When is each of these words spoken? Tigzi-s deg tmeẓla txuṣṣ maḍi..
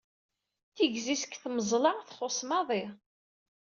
Tigzi-s 0.75 1.21
deg 1.25 1.33
tmeẓla 1.41 1.91
txuṣṣ 2.07 2.39
maḍi.. 2.49 2.83